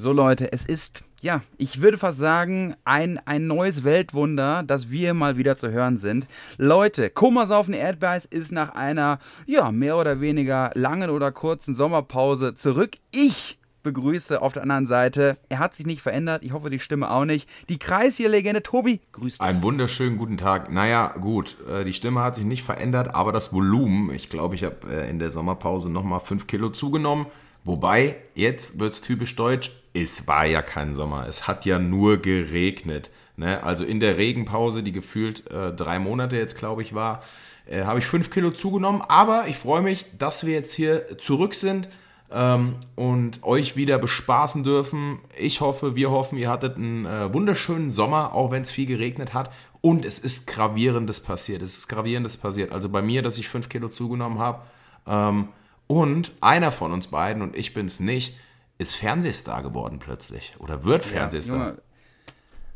[0.00, 5.12] So Leute, es ist, ja, ich würde fast sagen, ein, ein neues Weltwunder, dass wir
[5.12, 6.28] mal wieder zu hören sind.
[6.56, 12.92] Leute, Kummersaufen Erdbeis ist nach einer, ja, mehr oder weniger langen oder kurzen Sommerpause zurück.
[13.10, 17.10] Ich begrüße auf der anderen Seite, er hat sich nicht verändert, ich hoffe die Stimme
[17.10, 20.70] auch nicht, die Kreisliga-Legende Tobi, grüßt Einen wunderschönen guten Tag.
[20.70, 24.62] Naja, gut, äh, die Stimme hat sich nicht verändert, aber das Volumen, ich glaube, ich
[24.62, 27.26] habe äh, in der Sommerpause nochmal 5 Kilo zugenommen.
[27.68, 32.16] Wobei, jetzt wird es typisch deutsch, es war ja kein Sommer, es hat ja nur
[32.16, 33.10] geregnet.
[33.36, 33.62] Ne?
[33.62, 37.22] Also in der Regenpause, die gefühlt äh, drei Monate jetzt, glaube ich, war,
[37.66, 39.02] äh, habe ich fünf Kilo zugenommen.
[39.06, 41.90] Aber ich freue mich, dass wir jetzt hier zurück sind
[42.32, 45.18] ähm, und euch wieder bespaßen dürfen.
[45.38, 49.34] Ich hoffe, wir hoffen, ihr hattet einen äh, wunderschönen Sommer, auch wenn es viel geregnet
[49.34, 49.52] hat.
[49.82, 51.60] Und es ist Gravierendes passiert.
[51.60, 52.72] Es ist Gravierendes passiert.
[52.72, 54.62] Also bei mir, dass ich fünf Kilo zugenommen habe.
[55.06, 55.48] Ähm,
[55.88, 58.36] und einer von uns beiden, und ich bin es nicht,
[58.78, 60.54] ist Fernsehstar geworden plötzlich.
[60.60, 61.70] Oder wird Fernsehstar.
[61.70, 61.76] Ja,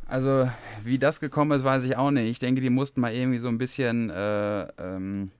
[0.08, 0.50] also,
[0.82, 2.28] wie das gekommen ist, weiß ich auch nicht.
[2.28, 5.30] Ich denke, die mussten mal irgendwie so ein bisschen, äh, ähm,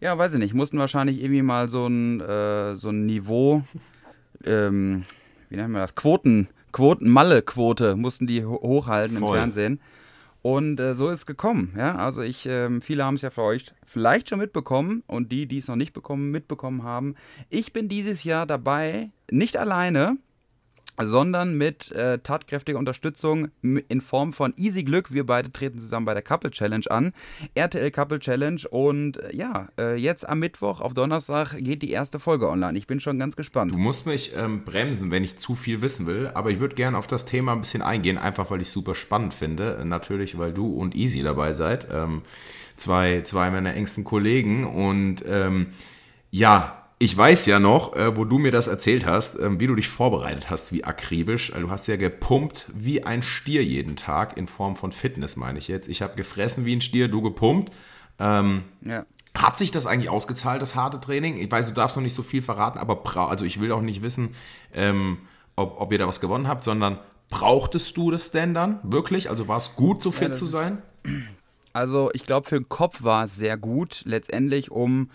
[0.00, 3.62] ja, weiß ich nicht, mussten wahrscheinlich irgendwie mal so ein, äh, so ein Niveau,
[4.44, 5.04] ähm,
[5.50, 9.28] wie nennen wir das, Quoten, Quoten, Malle-Quote mussten die hochhalten Voll.
[9.28, 9.80] im Fernsehen.
[10.42, 11.74] Und äh, so ist es gekommen.
[11.76, 11.96] Ja?
[11.96, 15.58] Also ich, äh, viele haben es ja für euch vielleicht schon mitbekommen und die, die
[15.58, 17.14] es noch nicht bekommen, mitbekommen haben.
[17.50, 20.16] Ich bin dieses Jahr dabei, nicht alleine,
[21.02, 25.12] sondern mit äh, tatkräftiger Unterstützung in Form von Easy Glück.
[25.12, 27.12] Wir beide treten zusammen bei der Couple Challenge an.
[27.54, 28.60] RTL Couple Challenge.
[28.70, 32.76] Und äh, ja, äh, jetzt am Mittwoch auf Donnerstag geht die erste Folge online.
[32.78, 33.74] Ich bin schon ganz gespannt.
[33.74, 36.30] Du musst mich ähm, bremsen, wenn ich zu viel wissen will.
[36.34, 38.94] Aber ich würde gerne auf das Thema ein bisschen eingehen, einfach weil ich es super
[38.94, 39.82] spannend finde.
[39.84, 41.88] Natürlich, weil du und Easy dabei seid.
[41.90, 42.22] Ähm,
[42.76, 44.66] zwei, zwei meiner engsten Kollegen.
[44.66, 45.68] Und ähm,
[46.30, 49.74] ja, ich weiß ja noch, äh, wo du mir das erzählt hast, äh, wie du
[49.74, 51.50] dich vorbereitet hast, wie akribisch.
[51.50, 55.58] Also du hast ja gepumpt wie ein Stier jeden Tag in Form von Fitness, meine
[55.58, 55.88] ich jetzt.
[55.88, 57.72] Ich habe gefressen wie ein Stier, du gepumpt.
[58.18, 59.06] Ähm, ja.
[59.34, 61.38] Hat sich das eigentlich ausgezahlt, das harte Training?
[61.38, 64.02] Ich weiß, du darfst noch nicht so viel verraten, aber also ich will auch nicht
[64.02, 64.34] wissen,
[64.74, 65.18] ähm,
[65.56, 66.98] ob, ob ihr da was gewonnen habt, sondern
[67.30, 69.30] brauchtest du das denn dann wirklich?
[69.30, 70.82] Also war es gut, so fit ja, zu sein?
[71.72, 75.08] Also ich glaube, für den Kopf war es sehr gut, letztendlich um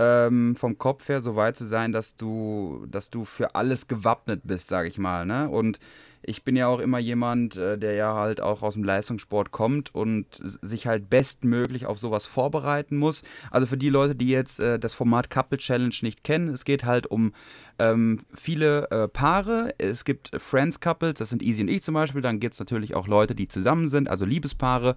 [0.00, 4.40] ähm, vom Kopf her so weit zu sein, dass du, dass du für alles gewappnet
[4.44, 5.26] bist, sage ich mal.
[5.26, 5.48] Ne?
[5.48, 5.78] Und
[6.22, 9.94] ich bin ja auch immer jemand, äh, der ja halt auch aus dem Leistungssport kommt
[9.94, 10.26] und
[10.62, 13.22] sich halt bestmöglich auf sowas vorbereiten muss.
[13.50, 16.84] Also für die Leute, die jetzt äh, das Format Couple Challenge nicht kennen, es geht
[16.84, 17.32] halt um
[17.78, 19.74] ähm, viele äh, Paare.
[19.78, 22.22] Es gibt Friends Couples, das sind Easy und ich zum Beispiel.
[22.22, 24.96] Dann gibt es natürlich auch Leute, die zusammen sind, also Liebespaare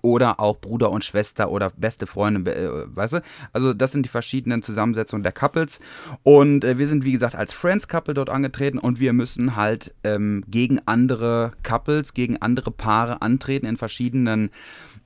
[0.00, 3.22] oder auch Bruder und Schwester oder beste Freunde, äh, weißt du?
[3.52, 5.80] Also das sind die verschiedenen Zusammensetzungen der Couples
[6.22, 9.94] und äh, wir sind wie gesagt als Friends Couple dort angetreten und wir müssen halt
[10.04, 14.50] ähm, gegen andere Couples, gegen andere Paare antreten in verschiedenen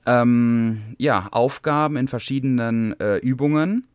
[0.05, 3.85] ähm, ja, Aufgaben, in verschiedenen äh, Übungen.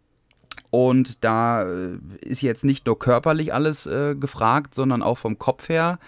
[0.70, 5.68] Und da äh, ist jetzt nicht nur körperlich alles äh, gefragt, sondern auch vom Kopf
[5.68, 5.98] her.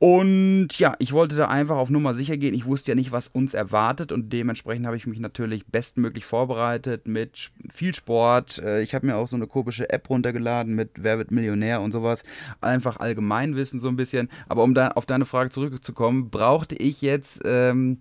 [0.00, 2.54] Und ja, ich wollte da einfach auf Nummer sicher gehen.
[2.54, 7.06] Ich wusste ja nicht, was uns erwartet und dementsprechend habe ich mich natürlich bestmöglich vorbereitet
[7.06, 8.62] mit viel Sport.
[8.64, 11.92] Äh, ich habe mir auch so eine komische App runtergeladen mit Wer wird Millionär und
[11.92, 12.24] sowas.
[12.62, 14.30] Einfach Allgemeinwissen so ein bisschen.
[14.48, 17.98] Aber um da auf deine Frage zurückzukommen, brauchte ich jetzt ähm,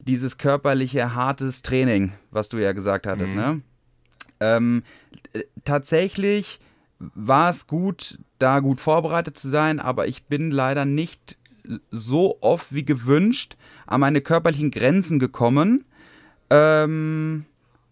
[0.00, 3.40] dieses körperliche, hartes Training, was du ja gesagt hattest, mhm.
[3.40, 3.62] ne?
[4.40, 4.82] Ähm,
[5.64, 6.60] tatsächlich
[6.98, 11.36] war es gut, da gut vorbereitet zu sein, aber ich bin leider nicht
[11.90, 13.56] so oft wie gewünscht
[13.86, 15.84] an meine körperlichen Grenzen gekommen.
[16.50, 17.44] Ähm,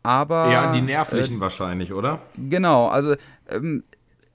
[0.03, 0.51] aber.
[0.51, 2.21] Ja, an die nervlichen äh, wahrscheinlich, oder?
[2.37, 3.17] Genau, also
[3.49, 3.83] ähm,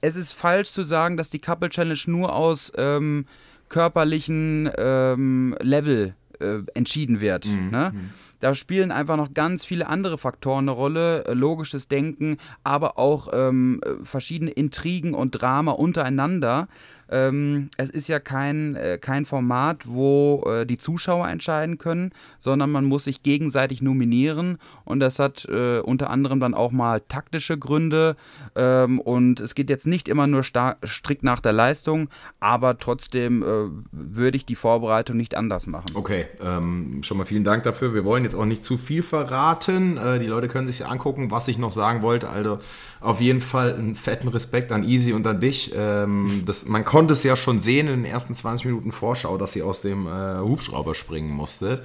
[0.01, 3.25] es ist falsch zu sagen, dass die Couple Challenge nur aus ähm,
[3.69, 7.45] körperlichen ähm, Level äh, entschieden wird.
[7.45, 7.69] Mhm.
[7.69, 7.91] Ne?
[7.93, 8.09] Mhm.
[8.41, 13.29] Da spielen einfach noch ganz viele andere Faktoren eine Rolle, äh, logisches Denken, aber auch
[13.31, 16.67] ähm, äh, verschiedene Intrigen und Drama untereinander.
[17.11, 22.71] Ähm, es ist ja kein, äh, kein Format, wo äh, die Zuschauer entscheiden können, sondern
[22.71, 27.57] man muss sich gegenseitig nominieren und das hat äh, unter anderem dann auch mal taktische
[27.57, 28.15] Gründe
[28.55, 32.07] ähm, und es geht jetzt nicht immer nur strikt nach der Leistung,
[32.39, 33.45] aber trotzdem äh,
[33.91, 35.91] würde ich die Vorbereitung nicht anders machen.
[35.93, 37.93] Okay, ähm, schon mal vielen Dank dafür.
[37.93, 39.97] Wir wollen jetzt auch nicht zu viel verraten.
[39.97, 42.29] Äh, die Leute können sich ja angucken, was ich noch sagen wollte.
[42.29, 42.57] Also
[42.99, 45.71] auf jeden Fall einen fetten Respekt an Easy und an dich.
[45.75, 49.37] Ähm, das, man konnte konnte es ja schon sehen in den ersten 20 Minuten Vorschau,
[49.37, 51.83] dass sie aus dem äh, Hubschrauber springen musste.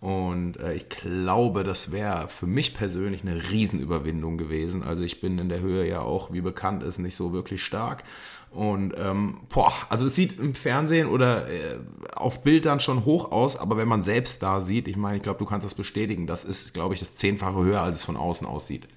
[0.00, 4.82] Und äh, ich glaube, das wäre für mich persönlich eine Riesenüberwindung gewesen.
[4.82, 8.02] Also ich bin in der Höhe ja auch, wie bekannt ist, nicht so wirklich stark.
[8.56, 11.76] Und ähm, boah, also es sieht im Fernsehen oder äh,
[12.14, 15.38] auf Bildern schon hoch aus, aber wenn man selbst da sieht, ich meine, ich glaube,
[15.38, 18.46] du kannst das bestätigen, das ist, glaube ich, das zehnfache höher, als es von außen
[18.46, 18.88] aussieht.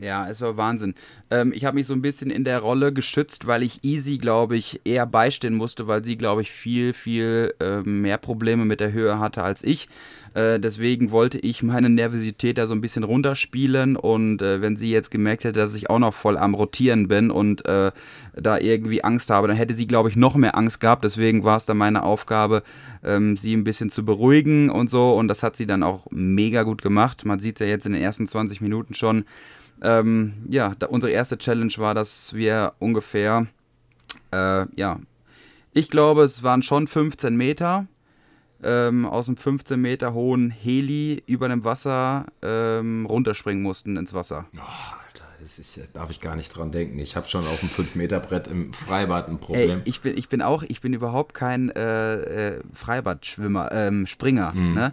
[0.00, 0.94] Ja, es war Wahnsinn.
[1.30, 4.56] Ähm, ich habe mich so ein bisschen in der Rolle geschützt, weil ich Easy, glaube
[4.56, 8.92] ich, eher beistehen musste, weil sie, glaube ich, viel, viel äh, mehr Probleme mit der
[8.92, 9.88] Höhe hatte als ich.
[10.34, 14.90] Äh, deswegen wollte ich meine Nervosität da so ein bisschen runterspielen und äh, wenn sie
[14.90, 17.92] jetzt gemerkt hätte, dass ich auch noch voll am Rotieren bin und äh,
[18.34, 21.04] da irgendwie Angst habe, dann hätte sie, glaube ich, noch mehr Angst gehabt.
[21.04, 22.64] Deswegen war es dann meine Aufgabe,
[23.04, 26.64] ähm, sie ein bisschen zu beruhigen und so und das hat sie dann auch mega
[26.64, 27.24] gut gemacht.
[27.24, 29.24] Man sieht es ja jetzt in den ersten 20 Minuten schon
[29.82, 33.46] ähm, ja, da, unsere erste Challenge war, dass wir ungefähr,
[34.32, 34.98] äh, ja,
[35.72, 37.86] ich glaube, es waren schon 15 Meter
[38.64, 44.46] ähm, aus einem 15 Meter hohen Heli über dem Wasser ähm, runterspringen mussten ins Wasser.
[44.56, 46.98] Oh, Alter, das ist, darf ich gar nicht dran denken.
[46.98, 49.78] Ich habe schon auf dem 5-Meter-Brett im Freibad ein Problem.
[49.78, 54.52] Ey, ich, bin, ich bin auch, ich bin überhaupt kein äh, äh, Freibadschwimmer, ähm, Springer,
[54.52, 54.74] mhm.
[54.74, 54.92] ne?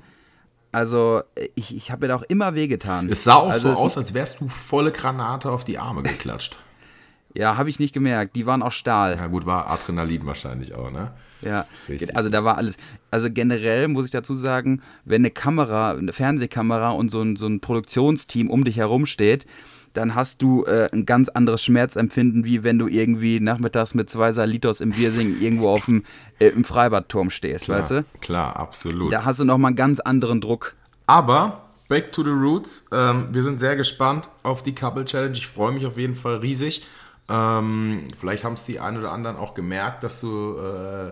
[0.72, 1.22] Also,
[1.56, 3.10] ich, ich habe mir da auch immer wehgetan.
[3.10, 6.58] Es sah auch also so aus, als wärst du volle Granate auf die Arme geklatscht.
[7.34, 8.36] ja, habe ich nicht gemerkt.
[8.36, 9.18] Die waren auch Stahl.
[9.18, 11.12] Ja, gut, war Adrenalin wahrscheinlich auch, ne?
[11.42, 12.16] Ja, Richtig.
[12.16, 12.78] also da war alles.
[13.10, 17.48] Also generell muss ich dazu sagen, wenn eine Kamera, eine Fernsehkamera und so ein, so
[17.48, 19.46] ein Produktionsteam um dich herum steht,
[19.94, 24.32] dann hast du äh, ein ganz anderes Schmerzempfinden, wie wenn du irgendwie nachmittags mit zwei
[24.32, 26.04] Salitos im Biersing irgendwo auf dem
[26.40, 28.06] äh, im Freibadturm stehst, klar, weißt du?
[28.22, 29.12] Klar, absolut.
[29.12, 30.76] Da hast du nochmal einen ganz anderen Druck.
[31.08, 32.86] Aber back to the roots.
[32.94, 35.34] Ähm, wir sind sehr gespannt auf die Couple Challenge.
[35.34, 36.88] Ich freue mich auf jeden Fall riesig.
[37.28, 41.12] Ähm, vielleicht haben es die ein oder anderen auch gemerkt, dass du äh,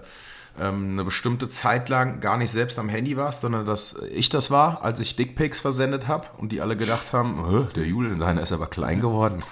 [0.59, 4.51] ähm, eine bestimmte Zeit lang gar nicht selbst am Handy warst, sondern dass ich das
[4.51, 8.51] war, als ich Dickpics versendet habe und die alle gedacht haben, der Julian, deiner ist
[8.51, 9.43] aber klein geworden.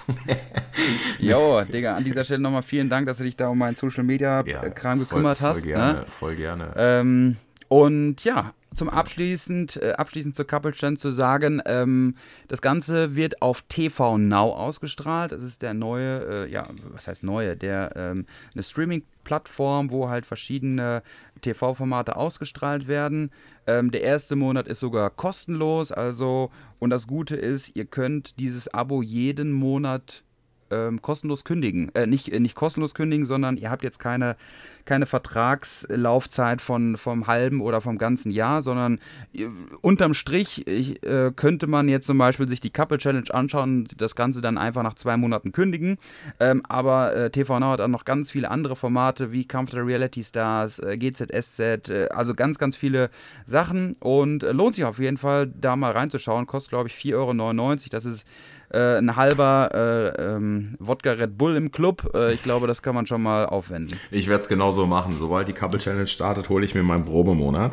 [1.18, 4.04] jo, Digga, an dieser Stelle nochmal vielen Dank, dass du dich da um meinen Social
[4.04, 5.60] Media ja, Kram gekümmert voll, hast.
[5.60, 6.06] Voll gerne, ne?
[6.08, 6.72] voll gerne.
[6.76, 7.36] Ähm,
[7.68, 12.14] und ja, zum abschließend, äh, abschließend zur Couple-Stand zu sagen, ähm,
[12.48, 15.32] das Ganze wird auf TV Now ausgestrahlt.
[15.32, 20.26] Das ist der neue, äh, ja, was heißt neue, der ähm, eine Streaming-Plattform, wo halt
[20.26, 21.02] verschiedene
[21.40, 23.30] TV-Formate ausgestrahlt werden.
[23.66, 28.68] Ähm, der erste Monat ist sogar kostenlos, also und das Gute ist, ihr könnt dieses
[28.72, 30.24] Abo jeden Monat
[30.70, 31.94] ähm, kostenlos kündigen.
[31.94, 34.36] Äh, nicht, äh, nicht kostenlos kündigen, sondern ihr habt jetzt keine,
[34.84, 38.98] keine Vertragslaufzeit von vom halben oder vom ganzen Jahr, sondern
[39.32, 39.46] äh,
[39.80, 44.14] unterm Strich äh, könnte man jetzt zum Beispiel sich die Couple Challenge anschauen und das
[44.14, 45.98] Ganze dann einfach nach zwei Monaten kündigen.
[46.40, 49.86] Ähm, aber äh, TV Now hat dann noch ganz viele andere Formate wie Kampf der
[49.86, 53.10] Reality Stars, äh, GZSZ, also ganz, ganz viele
[53.46, 56.46] Sachen und lohnt sich auf jeden Fall da mal reinzuschauen.
[56.46, 57.76] Kostet, glaube ich, 4,99 Euro.
[57.90, 58.26] Das ist
[58.70, 62.10] äh, ein halber äh, ähm, Wodka Red Bull im Club.
[62.14, 63.98] Äh, ich glaube, das kann man schon mal aufwenden.
[64.10, 65.12] Ich werde es genauso machen.
[65.18, 67.72] Sobald die Couple Challenge startet, hole ich mir meinen Probemonat.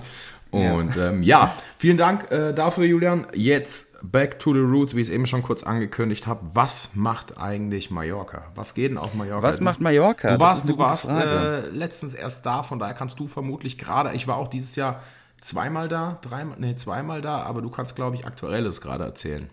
[0.52, 3.28] Und ja, ähm, ja vielen Dank äh, dafür, Julian.
[3.34, 6.42] Jetzt back to the roots, wie ich es eben schon kurz angekündigt habe.
[6.54, 8.44] Was macht eigentlich Mallorca?
[8.56, 9.44] Was geht denn auf Mallorca?
[9.44, 10.34] Was macht Mallorca?
[10.34, 14.28] Du warst, du warst äh, letztens erst da, von daher kannst du vermutlich gerade, ich
[14.28, 15.02] war auch dieses Jahr
[15.42, 19.50] zweimal da, dreimal, nee, zweimal da, aber du kannst, glaube ich, Aktuelles gerade erzählen.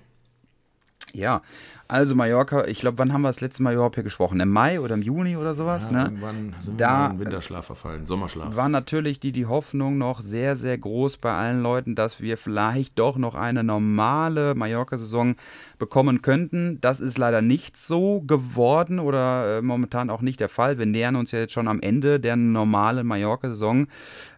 [1.13, 1.43] Ja,
[1.93, 4.41] also Mallorca, ich glaube, wann haben wir das letzte Mal überhaupt hier gesprochen?
[4.41, 5.89] Im Mai oder im Juni oder sowas?
[5.89, 6.05] Ja, ne?
[6.05, 8.57] Irgendwann sind da wir in Winterschlaf verfallen, Sommerschlaf.
[8.57, 12.99] War natürlich die, die Hoffnung noch sehr, sehr groß bei allen Leuten, dass wir vielleicht
[12.99, 15.37] doch noch eine normale Mallorca-Saison
[15.83, 16.81] bekommen könnten.
[16.81, 20.79] Das ist leider nicht so geworden oder äh, momentan auch nicht der Fall.
[20.79, 23.89] Wir nähern uns ja jetzt schon am Ende der normalen Mallorca-Saison.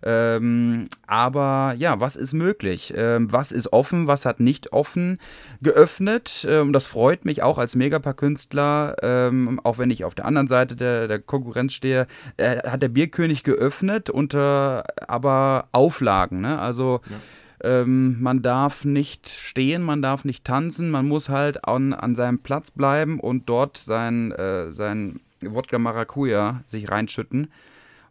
[0.02, 2.94] Ähm, aber ja, was ist möglich?
[2.96, 4.08] Ähm, was ist offen?
[4.08, 5.18] Was hat nicht offen
[5.62, 6.46] geöffnet?
[6.48, 10.76] Ähm, das freut mich auch als Megapark-Künstler, ähm, auch wenn ich auf der anderen Seite
[10.76, 16.40] der, der Konkurrenz stehe, äh, hat der Bierkönig geöffnet unter aber Auflagen.
[16.40, 16.58] Ne?
[16.58, 17.16] Also ja
[17.64, 22.38] ähm, man darf nicht stehen, man darf nicht tanzen, man muss halt an, an seinem
[22.38, 27.50] Platz bleiben und dort sein, äh, sein Wodka Maracuja sich reinschütten.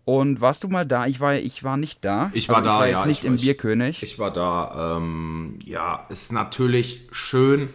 [0.05, 1.05] Und warst du mal da?
[1.05, 2.29] Ich war, ich war nicht da.
[2.33, 4.03] Ich war also da, ich war jetzt ja, nicht im Bierkönig.
[4.03, 4.97] Ich war da.
[4.97, 7.69] Ähm, ja, ist natürlich schön,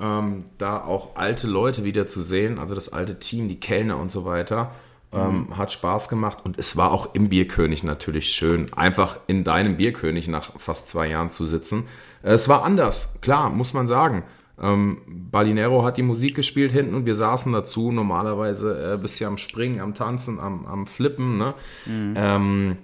[0.00, 2.58] ähm, da auch alte Leute wieder zu sehen.
[2.58, 4.72] Also das alte Team, die Kellner und so weiter.
[5.12, 5.56] Ähm, mhm.
[5.56, 10.26] Hat Spaß gemacht und es war auch im Bierkönig natürlich schön, einfach in deinem Bierkönig
[10.26, 11.84] nach fast zwei Jahren zu sitzen.
[12.22, 14.24] Es war anders, klar, muss man sagen.
[14.60, 17.92] Ähm, Balinero hat die Musik gespielt hinten und wir saßen dazu.
[17.92, 21.38] Normalerweise äh, bist du am Springen, am Tanzen, am, am Flippen.
[21.38, 21.54] Ne?
[21.86, 22.14] Mhm.
[22.16, 22.76] Ähm,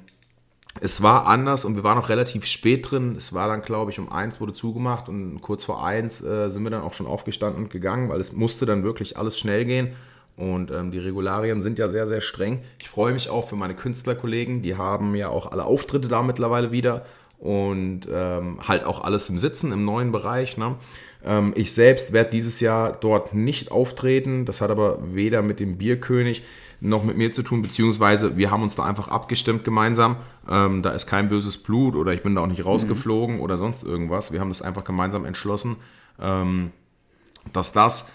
[0.79, 3.17] es war anders und wir waren auch relativ spät drin.
[3.17, 6.63] Es war dann, glaube ich, um eins wurde zugemacht und kurz vor eins äh, sind
[6.63, 9.95] wir dann auch schon aufgestanden und gegangen, weil es musste dann wirklich alles schnell gehen.
[10.37, 12.63] Und ähm, die Regularien sind ja sehr, sehr streng.
[12.81, 14.63] Ich freue mich auch für meine Künstlerkollegen.
[14.63, 17.05] Die haben ja auch alle Auftritte da mittlerweile wieder.
[17.39, 20.57] Und ähm, halt auch alles im Sitzen, im neuen Bereich.
[20.57, 20.77] Ne?
[21.25, 24.47] Ähm, ich selbst werde dieses Jahr dort nicht auftreten.
[24.47, 26.43] Das hat aber weder mit dem Bierkönig
[26.81, 30.17] noch mit mir zu tun, beziehungsweise wir haben uns da einfach abgestimmt gemeinsam.
[30.51, 33.43] Ähm, da ist kein böses Blut oder ich bin da auch nicht rausgeflogen mhm.
[33.43, 34.33] oder sonst irgendwas.
[34.33, 35.77] Wir haben das einfach gemeinsam entschlossen,
[36.21, 36.73] ähm,
[37.53, 38.11] dass das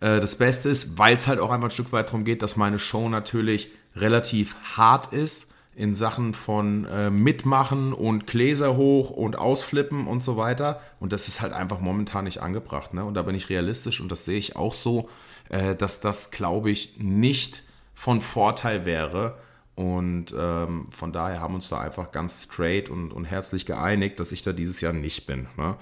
[0.00, 2.56] äh, das Beste ist, weil es halt auch einfach ein Stück weit darum geht, dass
[2.56, 9.36] meine Show natürlich relativ hart ist in Sachen von äh, Mitmachen und Gläser hoch und
[9.36, 10.80] Ausflippen und so weiter.
[10.98, 12.92] Und das ist halt einfach momentan nicht angebracht.
[12.92, 13.04] Ne?
[13.04, 15.08] Und da bin ich realistisch und das sehe ich auch so,
[15.48, 17.62] äh, dass das, glaube ich, nicht
[17.94, 19.38] von Vorteil wäre.
[19.80, 24.20] Und ähm, von daher haben wir uns da einfach ganz straight und, und herzlich geeinigt,
[24.20, 25.46] dass ich da dieses Jahr nicht bin.
[25.56, 25.74] Ne?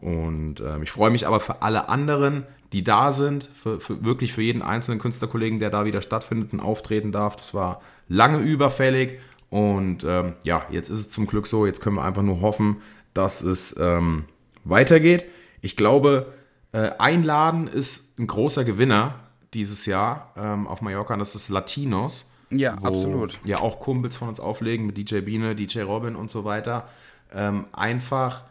[0.00, 4.32] Und ähm, ich freue mich aber für alle anderen, die da sind, für, für, wirklich
[4.32, 7.36] für jeden einzelnen Künstlerkollegen, der da wieder stattfindet und auftreten darf.
[7.36, 9.18] Das war lange überfällig.
[9.50, 11.66] Und ähm, ja, jetzt ist es zum Glück so.
[11.66, 12.80] Jetzt können wir einfach nur hoffen,
[13.12, 14.24] dass es ähm,
[14.64, 15.26] weitergeht.
[15.60, 16.32] Ich glaube,
[16.72, 19.16] äh, einladen ist ein großer Gewinner
[19.52, 22.31] dieses Jahr ähm, auf Mallorca und das ist Latinos.
[22.58, 23.38] Ja, absolut.
[23.44, 26.88] Ja, auch Kumpels von uns auflegen mit DJ Biene, DJ Robin und so weiter.
[27.34, 28.42] Ähm, einfach,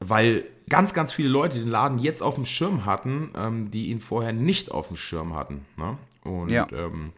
[0.00, 4.00] weil ganz, ganz viele Leute den Laden jetzt auf dem Schirm hatten, ähm, die ihn
[4.00, 5.64] vorher nicht auf dem Schirm hatten.
[5.76, 5.98] Ne?
[6.24, 6.66] Und ja.
[6.72, 7.12] ähm,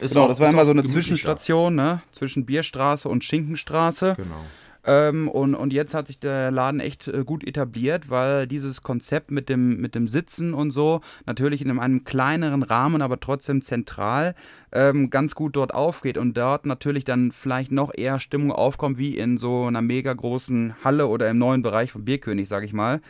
[0.00, 2.02] genau, auch, das war immer so eine Zwischenstation ne?
[2.12, 4.14] zwischen Bierstraße und Schinkenstraße.
[4.16, 4.44] Genau.
[4.88, 9.30] Ähm, und, und jetzt hat sich der Laden echt äh, gut etabliert, weil dieses Konzept
[9.30, 14.34] mit dem, mit dem Sitzen und so, natürlich in einem kleineren Rahmen, aber trotzdem zentral,
[14.72, 19.18] ähm, ganz gut dort aufgeht und dort natürlich dann vielleicht noch eher Stimmung aufkommt, wie
[19.18, 23.02] in so einer mega großen Halle oder im neuen Bereich von Bierkönig, sag ich mal.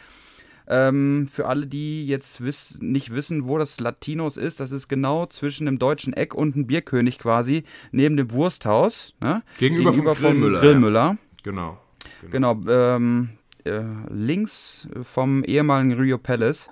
[0.67, 5.27] Ähm, für alle, die jetzt wiss, nicht wissen, wo das Latinos ist, das ist genau
[5.27, 9.15] zwischen dem deutschen Eck und dem Bierkönig quasi, neben dem Wursthaus.
[9.21, 9.43] Ne?
[9.59, 10.61] Gegenüber, Gegenüber vom Grillmüller.
[10.61, 11.01] Grillmüller.
[11.01, 11.28] Ja.
[11.49, 11.79] Genau.
[12.31, 13.31] Genau, genau ähm,
[13.65, 16.69] äh, links vom ehemaligen Rio Palace,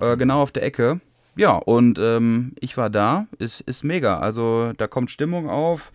[0.00, 1.00] äh, genau auf der Ecke.
[1.36, 4.18] Ja, und ähm, ich war da, ist, ist mega.
[4.18, 5.92] Also da kommt Stimmung auf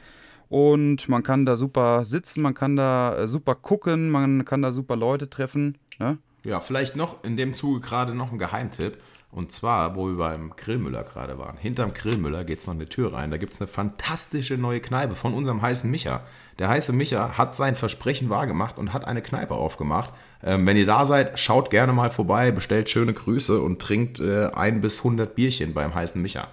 [0.48, 4.72] und man kann da super sitzen, man kann da äh, super gucken, man kann da
[4.72, 5.77] super Leute treffen.
[6.00, 6.18] Ne?
[6.46, 9.00] Ja, vielleicht noch in dem Zuge gerade noch ein Geheimtipp.
[9.32, 11.58] Und zwar, wo wir beim Grillmüller gerade waren.
[11.58, 13.32] Hinterm Grillmüller geht es noch eine Tür rein.
[13.32, 16.22] Da gibt es eine fantastische neue Kneipe von unserem heißen Micha.
[16.60, 20.14] Der heiße Micha hat sein Versprechen wahrgemacht und hat eine Kneipe aufgemacht.
[20.44, 24.48] Ähm, wenn ihr da seid, schaut gerne mal vorbei, bestellt schöne Grüße und trinkt äh,
[24.54, 26.48] ein bis 100 Bierchen beim heißen Micha.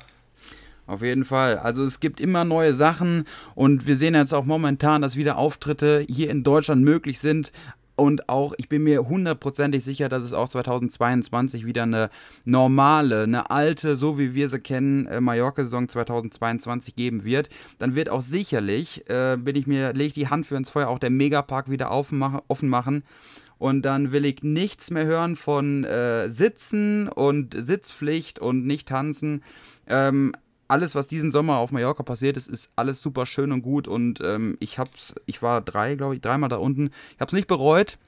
[0.86, 1.56] Auf jeden Fall.
[1.58, 6.04] Also es gibt immer neue Sachen und wir sehen jetzt auch momentan, dass wieder Auftritte
[6.08, 7.52] hier in Deutschland möglich sind.
[8.00, 12.08] Und auch, ich bin mir hundertprozentig sicher, dass es auch 2022 wieder eine
[12.46, 17.50] normale, eine alte, so wie wir sie kennen, äh, Mallorca-Saison 2022 geben wird.
[17.78, 20.88] Dann wird auch sicherlich, äh, bin ich mir, lege ich die Hand für ins Feuer,
[20.88, 23.02] auch der Megapark wieder offen machen.
[23.58, 29.42] Und dann will ich nichts mehr hören von äh, Sitzen und Sitzpflicht und nicht tanzen.
[29.86, 30.32] Ähm,
[30.70, 34.20] alles, was diesen Sommer auf Mallorca passiert ist, ist alles super schön und gut und
[34.22, 36.90] ähm, ich hab's, ich war drei, glaube ich, dreimal da unten.
[37.14, 37.98] Ich hab's nicht bereut.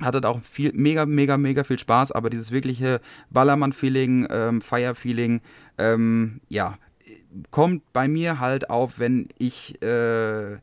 [0.00, 3.00] Hatte auch viel, mega, mega, mega viel Spaß, aber dieses wirkliche
[3.30, 5.40] Ballermann-Feeling, ähm, Fire-Feeling,
[5.76, 6.78] ähm, ja,
[7.50, 10.58] kommt bei mir halt auf, wenn ich äh,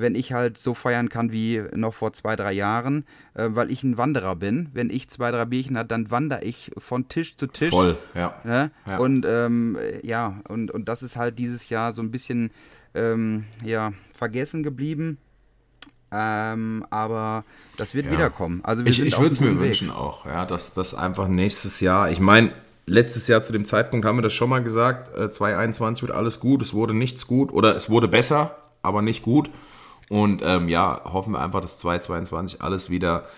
[0.00, 3.04] wenn ich halt so feiern kann wie noch vor zwei, drei Jahren,
[3.34, 4.70] äh, weil ich ein Wanderer bin.
[4.72, 7.70] Wenn ich zwei, drei Bierchen habe, dann wandere ich von Tisch zu Tisch.
[7.70, 8.34] Voll, ja.
[8.44, 8.70] Ne?
[8.86, 8.98] ja.
[8.98, 12.50] Und ähm, ja, und, und das ist halt dieses Jahr so ein bisschen
[12.94, 15.18] ähm, ja, vergessen geblieben.
[16.12, 17.44] Ähm, aber
[17.76, 18.12] das wird ja.
[18.12, 18.60] wiederkommen.
[18.64, 19.60] Also wir ich ich würde es mir Weg.
[19.60, 22.50] wünschen auch, ja, dass das einfach nächstes Jahr, ich meine,
[22.86, 26.40] letztes Jahr zu dem Zeitpunkt haben wir das schon mal gesagt, äh, 2021 wird alles
[26.40, 29.50] gut, es wurde nichts gut oder es wurde besser, aber nicht gut.
[30.10, 33.28] Und ähm, ja, hoffen wir einfach, dass 2022 alles wieder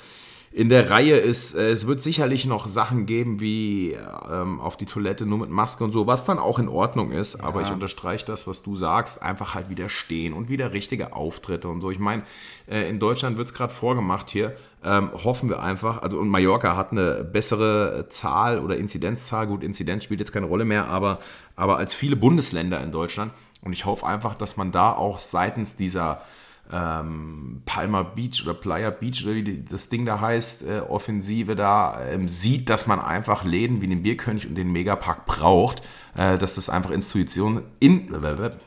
[0.53, 1.55] in der Reihe ist.
[1.55, 3.93] Äh, es wird sicherlich noch Sachen geben wie
[4.31, 7.39] ähm, auf die Toilette nur mit Maske und so, was dann auch in Ordnung ist.
[7.39, 7.45] Ja.
[7.45, 11.69] Aber ich unterstreiche das, was du sagst, einfach halt wieder stehen und wieder richtige Auftritte
[11.69, 11.91] und so.
[11.91, 12.23] Ich meine,
[12.67, 14.57] äh, in Deutschland wird es gerade vorgemacht hier.
[14.83, 19.47] Ähm, hoffen wir einfach, also und Mallorca hat eine bessere Zahl oder Inzidenzzahl.
[19.47, 21.19] Gut, Inzidenz spielt jetzt keine Rolle mehr, aber,
[21.55, 23.31] aber als viele Bundesländer in Deutschland.
[23.61, 26.23] Und ich hoffe einfach, dass man da auch seitens dieser
[26.71, 32.01] ähm, Palmer Beach oder Playa Beach oder wie das Ding da heißt, äh, Offensive da
[32.07, 35.83] ähm, sieht, dass man einfach Läden wie den Bierkönig und den Megapark braucht,
[36.17, 38.09] äh, dass das einfach Institutionen, in,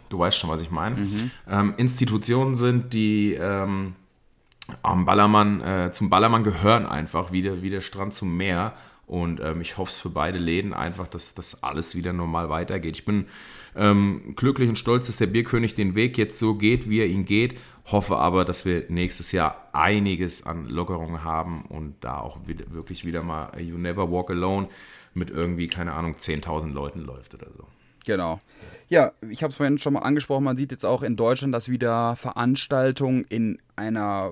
[0.10, 1.32] du weißt schon, was ich meine, mhm.
[1.50, 3.96] ähm, Institutionen sind, die ähm,
[4.82, 8.74] am Ballermann, äh, zum Ballermann gehören einfach, wie der, wie der Strand zum Meer.
[9.08, 12.96] Und ähm, ich hoffe es für beide Läden einfach, dass das alles wieder normal weitergeht.
[12.96, 13.28] Ich bin
[13.76, 17.26] ähm, glücklich und stolz, dass der Bierkönig den Weg jetzt so geht, wie er ihn
[17.26, 17.56] geht.
[17.88, 23.06] Hoffe aber, dass wir nächstes Jahr einiges an Lockerungen haben und da auch wieder, wirklich
[23.06, 24.68] wieder mal You Never Walk Alone
[25.14, 27.66] mit irgendwie, keine Ahnung, 10.000 Leuten läuft oder so.
[28.06, 28.40] Genau.
[28.88, 31.70] Ja, ich habe es vorhin schon mal angesprochen, man sieht jetzt auch in Deutschland, dass
[31.70, 34.32] wieder Veranstaltungen in einer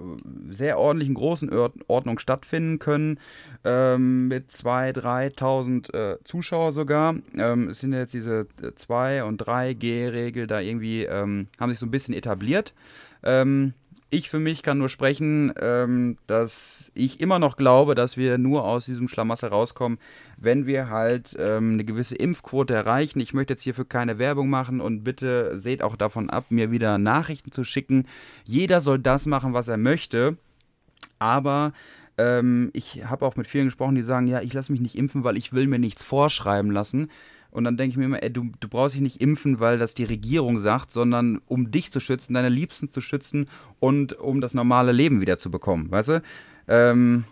[0.51, 1.49] sehr ordentlichen großen
[1.87, 3.19] Ordnung stattfinden können,
[3.63, 7.15] ähm, mit 2.000, 3.000 äh, Zuschauer sogar.
[7.35, 11.91] Ähm, es sind jetzt diese 2- und 3G-Regel da irgendwie, ähm, haben sich so ein
[11.91, 12.75] bisschen etabliert.
[13.23, 13.73] Ähm,
[14.13, 18.63] ich für mich kann nur sprechen, ähm, dass ich immer noch glaube, dass wir nur
[18.63, 19.97] aus diesem Schlamassel rauskommen,
[20.37, 23.19] wenn wir halt ähm, eine gewisse Impfquote erreichen.
[23.19, 26.99] Ich möchte jetzt hierfür keine Werbung machen und bitte seht auch davon ab, mir wieder
[26.99, 28.05] Nachrichten zu schicken.
[28.45, 30.37] Jeder soll das machen, was er möchte,
[31.17, 31.73] aber
[32.17, 35.23] ähm, ich habe auch mit vielen gesprochen, die sagen, ja, ich lasse mich nicht impfen,
[35.23, 37.09] weil ich will mir nichts vorschreiben lassen.
[37.53, 39.93] Und dann denke ich mir immer, ey, du, du brauchst dich nicht impfen, weil das
[39.93, 43.47] die Regierung sagt, sondern um dich zu schützen, deine Liebsten zu schützen
[43.79, 46.21] und um das normale Leben wieder zu bekommen, weißt du?
[46.67, 47.25] Ähm,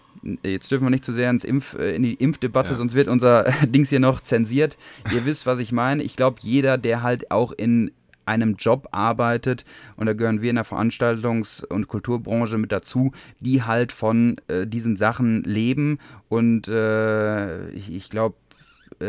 [0.43, 2.75] jetzt dürfen wir nicht zu sehr ins Impf, äh, in die Impfdebatte, ja.
[2.75, 4.77] sonst wird unser Dings hier noch zensiert.
[5.11, 6.03] Ihr wisst, was ich meine.
[6.03, 7.91] Ich glaube, jeder, der halt auch in
[8.25, 13.63] einem Job arbeitet, und da gehören wir in der Veranstaltungs- und Kulturbranche mit dazu, die
[13.63, 15.97] halt von äh, diesen Sachen leben.
[16.29, 18.35] Und äh, ich, ich glaube,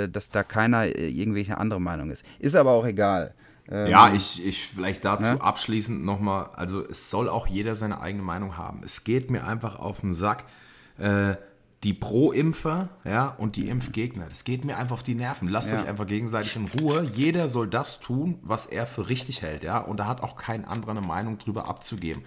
[0.08, 2.24] dass da keiner äh, irgendwelche andere Meinung ist.
[2.38, 3.34] Ist aber auch egal.
[3.70, 5.40] Ähm, ja, ich, ich vielleicht dazu ne?
[5.40, 8.80] abschließend nochmal, also es soll auch jeder seine eigene Meinung haben.
[8.84, 10.44] Es geht mir einfach auf den Sack.
[10.98, 11.36] Äh,
[11.84, 14.26] die Pro-Impfer ja, und die Impfgegner.
[14.28, 15.48] Das geht mir einfach auf die Nerven.
[15.48, 15.80] Lasst ja.
[15.80, 17.10] euch einfach gegenseitig in Ruhe.
[17.14, 19.64] Jeder soll das tun, was er für richtig hält.
[19.64, 19.78] Ja?
[19.78, 22.22] Und da hat auch kein anderer eine Meinung drüber abzugeben.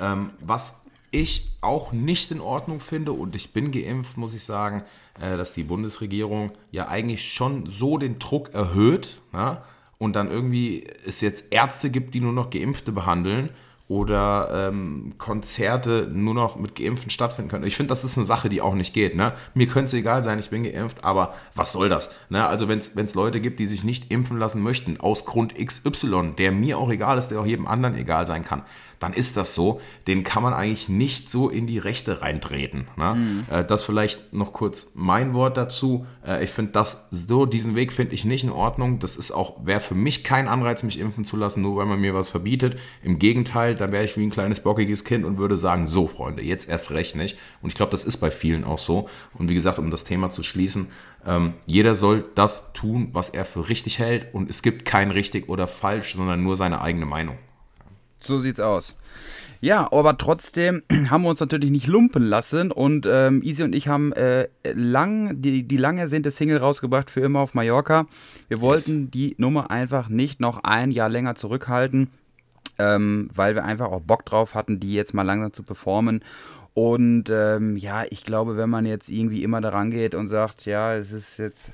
[0.00, 4.80] Ähm, was ich auch nicht in Ordnung finde, und ich bin geimpft, muss ich sagen,
[4.80, 4.84] äh,
[5.18, 9.64] dass die Bundesregierung ja eigentlich schon so den Druck erhöht ja,
[9.98, 13.50] und dann irgendwie es jetzt Ärzte gibt, die nur noch Geimpfte behandeln
[13.90, 17.64] oder ähm, Konzerte nur noch mit Geimpften stattfinden können.
[17.64, 19.16] Ich finde, das ist eine Sache, die auch nicht geht.
[19.16, 19.32] Ne?
[19.52, 22.14] Mir könnte es egal sein, ich bin geimpft, aber was soll das?
[22.28, 22.46] Ne?
[22.46, 26.52] Also wenn es Leute gibt, die sich nicht impfen lassen möchten, aus Grund XY, der
[26.52, 28.62] mir auch egal ist, der auch jedem anderen egal sein kann,
[29.00, 29.80] dann ist das so.
[30.06, 32.86] Den kann man eigentlich nicht so in die Rechte reintreten.
[32.96, 33.14] Ne?
[33.14, 33.44] Mhm.
[33.50, 36.06] Äh, das vielleicht noch kurz mein Wort dazu.
[36.24, 38.98] Äh, ich finde das so, diesen Weg finde ich nicht in Ordnung.
[38.98, 41.98] Das ist auch, wäre für mich kein Anreiz, mich impfen zu lassen, nur weil man
[41.98, 42.78] mir was verbietet.
[43.02, 46.42] Im Gegenteil, dann wäre ich wie ein kleines bockiges Kind und würde sagen, so Freunde,
[46.42, 47.38] jetzt erst recht nicht.
[47.62, 49.08] Und ich glaube, das ist bei vielen auch so.
[49.32, 50.90] Und wie gesagt, um das Thema zu schließen,
[51.24, 54.34] ähm, jeder soll das tun, was er für richtig hält.
[54.34, 57.38] Und es gibt kein richtig oder falsch, sondern nur seine eigene Meinung.
[58.22, 58.94] So sieht's aus.
[59.62, 63.88] Ja, aber trotzdem haben wir uns natürlich nicht lumpen lassen und ähm, Easy und ich
[63.88, 68.06] haben äh, lang, die, die lang ersehnte Single rausgebracht für immer auf Mallorca.
[68.48, 69.10] Wir wollten yes.
[69.10, 72.10] die Nummer einfach nicht noch ein Jahr länger zurückhalten,
[72.78, 76.24] ähm, weil wir einfach auch Bock drauf hatten, die jetzt mal langsam zu performen.
[76.72, 80.94] Und ähm, ja, ich glaube, wenn man jetzt irgendwie immer daran geht und sagt, ja,
[80.94, 81.72] es ist jetzt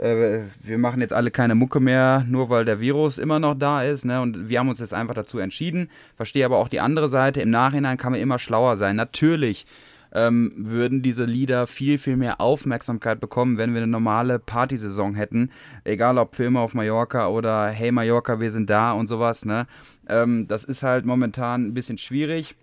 [0.00, 3.82] äh, wir machen jetzt alle keine Mucke mehr, nur weil der Virus immer noch da
[3.82, 4.04] ist.
[4.04, 4.20] Ne?
[4.20, 5.90] Und wir haben uns jetzt einfach dazu entschieden.
[6.16, 7.40] Verstehe aber auch die andere Seite.
[7.40, 8.96] Im Nachhinein kann man immer schlauer sein.
[8.96, 9.66] Natürlich
[10.12, 15.50] ähm, würden diese Lieder viel, viel mehr Aufmerksamkeit bekommen, wenn wir eine normale Partysaison hätten.
[15.84, 19.44] Egal ob Filme auf Mallorca oder Hey Mallorca, wir sind da und sowas.
[19.44, 19.66] Ne?
[20.08, 22.56] Ähm, das ist halt momentan ein bisschen schwierig.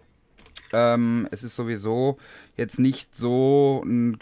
[0.74, 2.18] Ähm, es ist sowieso
[2.56, 4.18] jetzt nicht so ein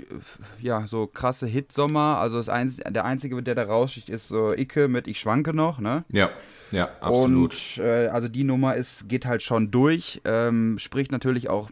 [0.61, 2.17] ja, so krasse Hitsommer.
[2.19, 5.79] Also das Einz der einzige, der da raussticht, ist so Icke mit Ich schwanke noch,
[5.79, 6.03] ne?
[6.09, 6.29] Ja.
[6.71, 7.53] Ja, absolut.
[7.77, 11.69] Und äh, also die Nummer ist, geht halt schon durch, ähm, spricht natürlich auch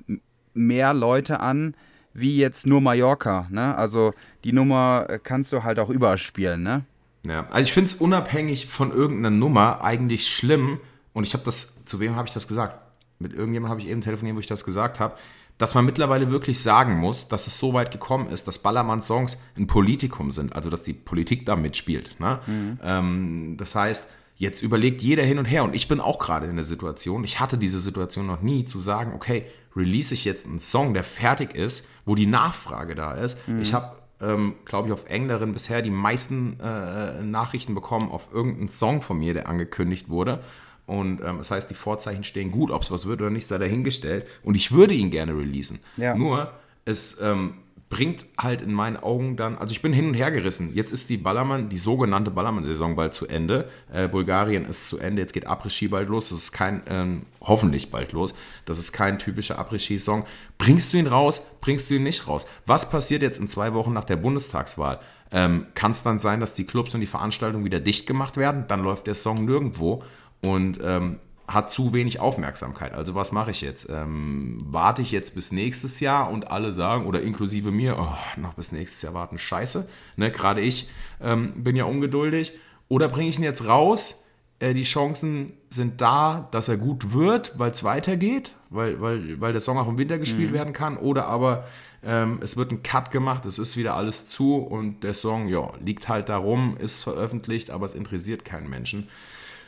[0.53, 1.75] mehr Leute an,
[2.13, 3.75] wie jetzt nur Mallorca, ne?
[3.75, 6.85] Also die Nummer äh, kannst du halt auch überall spielen, ne?
[7.25, 10.79] Ja, also ich finde es unabhängig von irgendeiner Nummer eigentlich schlimm,
[11.13, 12.82] und ich habe das, zu wem habe ich das gesagt?
[13.19, 15.15] Mit irgendjemandem habe ich eben telefoniert, wo ich das gesagt habe,
[15.57, 19.67] dass man mittlerweile wirklich sagen muss, dass es so weit gekommen ist, dass Ballermann-Songs ein
[19.67, 22.19] Politikum sind, also dass die Politik da mitspielt.
[22.19, 22.39] Ne?
[22.47, 22.79] Mhm.
[22.83, 26.55] Ähm, das heißt, jetzt überlegt jeder hin und her und ich bin auch gerade in
[26.55, 29.45] der Situation, ich hatte diese Situation noch nie, zu sagen, okay,
[29.75, 33.47] release ich jetzt einen Song, der fertig ist, wo die Nachfrage da ist.
[33.47, 33.61] Mhm.
[33.61, 38.69] Ich habe ähm, glaube ich, auf Englerin bisher die meisten äh, Nachrichten bekommen auf irgendeinen
[38.69, 40.41] Song von mir, der angekündigt wurde.
[40.85, 43.57] Und ähm, das heißt, die Vorzeichen stehen gut, ob es was wird oder nicht, sei
[43.57, 44.27] dahingestellt.
[44.43, 45.79] Und ich würde ihn gerne releasen.
[45.97, 46.15] Ja.
[46.15, 46.51] Nur,
[46.85, 47.55] es ähm,
[47.93, 50.73] bringt halt in meinen Augen dann, also ich bin hin und her gerissen.
[50.73, 53.69] Jetzt ist die Ballermann, die sogenannte Ballermann-Saison bald zu Ende.
[53.93, 56.29] Äh, Bulgarien ist zu Ende, jetzt geht Après-Ski bald los.
[56.29, 58.33] Das ist kein, ähm, hoffentlich bald los.
[58.65, 60.25] Das ist kein typischer Après-Ski-Song.
[60.57, 62.47] Bringst du ihn raus, bringst du ihn nicht raus?
[62.65, 64.99] Was passiert jetzt in zwei Wochen nach der Bundestagswahl?
[65.31, 68.65] Ähm, Kann es dann sein, dass die Clubs und die Veranstaltungen wieder dicht gemacht werden?
[68.67, 70.03] Dann läuft der Song nirgendwo.
[70.43, 72.93] Und ähm, hat zu wenig Aufmerksamkeit.
[72.93, 73.89] Also was mache ich jetzt?
[73.89, 78.53] Ähm, warte ich jetzt bis nächstes Jahr und alle sagen, oder inklusive mir, oh, noch
[78.53, 79.87] bis nächstes Jahr warten, scheiße.
[80.15, 80.87] Ne, Gerade ich
[81.21, 82.53] ähm, bin ja ungeduldig.
[82.87, 84.23] Oder bringe ich ihn jetzt raus?
[84.59, 89.51] Äh, die Chancen sind da, dass er gut wird, weil es weitergeht, weil, weil, weil
[89.51, 90.55] der Song auch im Winter gespielt mhm.
[90.55, 90.97] werden kann.
[90.97, 91.65] Oder aber
[92.03, 95.71] ähm, es wird ein Cut gemacht, es ist wieder alles zu und der Song, ja,
[95.83, 99.09] liegt halt da rum, ist veröffentlicht, aber es interessiert keinen Menschen.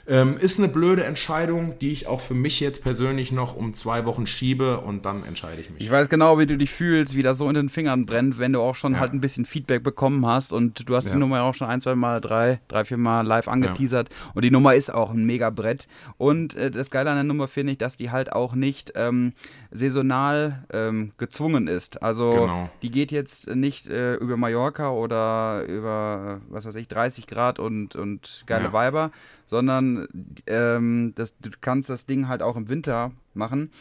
[0.08, 4.06] Ähm, ist eine blöde Entscheidung, die ich auch für mich jetzt persönlich noch um zwei
[4.06, 5.82] Wochen schiebe und dann entscheide ich mich.
[5.82, 8.54] Ich weiß genau, wie du dich fühlst, wie das so in den Fingern brennt, wenn
[8.54, 9.00] du auch schon ja.
[9.00, 11.14] halt ein bisschen Feedback bekommen hast und du hast ja.
[11.14, 14.32] die Nummer auch schon ein, zwei Mal, drei, drei, vier Mal live angeteasert ja.
[14.36, 15.88] und die Nummer ist auch ein mega Brett.
[16.18, 19.34] Und äh, das Geile an der Nummer finde ich, dass die halt auch nicht ähm,
[19.72, 22.04] saisonal ähm, gezwungen ist.
[22.04, 22.70] Also genau.
[22.84, 27.96] die geht jetzt nicht äh, über Mallorca oder über, was weiß ich, 30 Grad und,
[27.96, 29.12] und geile Weiber,
[29.46, 30.08] sondern
[30.48, 33.72] ähm, das, du kannst das Ding halt auch im Winter machen.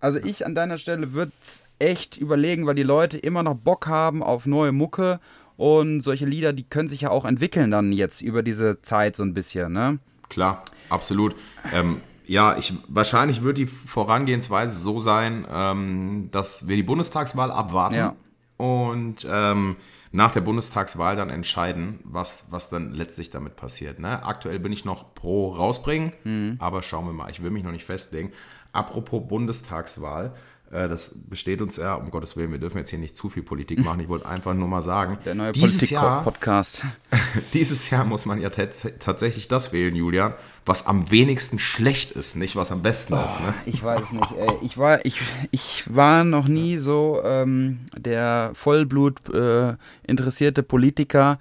[0.00, 1.32] Also ich an deiner Stelle würde
[1.78, 5.20] echt überlegen, weil die Leute immer noch Bock haben auf neue Mucke
[5.56, 9.22] und solche Lieder, die können sich ja auch entwickeln dann jetzt über diese Zeit so
[9.22, 9.98] ein bisschen, ne?
[10.28, 11.36] Klar, absolut.
[11.72, 17.94] Ähm, ja, ich, wahrscheinlich wird die Vorangehensweise so sein, ähm, dass wir die Bundestagswahl abwarten
[17.94, 18.16] ja.
[18.56, 19.76] und ähm,
[20.12, 23.98] nach der Bundestagswahl dann entscheiden, was, was dann letztlich damit passiert.
[23.98, 24.22] Ne?
[24.22, 26.56] Aktuell bin ich noch pro rausbringen, mhm.
[26.58, 28.30] aber schauen wir mal, ich will mich noch nicht festlegen.
[28.72, 30.34] Apropos Bundestagswahl,
[30.72, 33.84] das besteht uns ja, um Gottes Willen, wir dürfen jetzt hier nicht zu viel Politik
[33.84, 34.00] machen.
[34.00, 36.84] Ich wollte einfach nur mal sagen, der neue Politik-Podcast.
[37.52, 40.32] Dieses Jahr muss man ja tatsächlich das wählen, Julian,
[40.64, 43.40] was am wenigsten schlecht ist, nicht was am besten oh, ist.
[43.40, 43.54] Ne?
[43.66, 44.32] Ich weiß nicht.
[44.32, 44.50] Ey.
[44.62, 45.18] Ich, war, ich,
[45.50, 49.74] ich war noch nie so ähm, der Vollblut äh,
[50.06, 51.38] interessierte Politiker.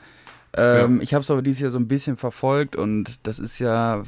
[0.54, 1.04] Ähm, ja.
[1.04, 4.04] Ich habe es aber dieses Jahr so ein bisschen verfolgt und das ist ja,